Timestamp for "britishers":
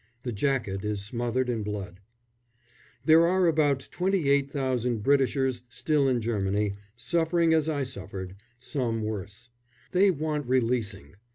5.03-5.61